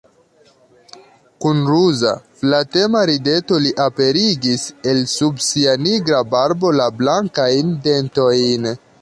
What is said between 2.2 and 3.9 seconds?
flatema rideto li